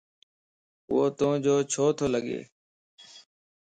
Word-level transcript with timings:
ووتو 0.93 1.29
جو 1.43 1.55
ڇو 1.71 1.85
تو 1.97 2.05
لڳ؟ 2.13 2.27